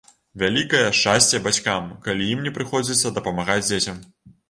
[0.43, 4.07] Вялікае шчасце бацькам, калі ім не прыходзіцца дапамагаць дзецям.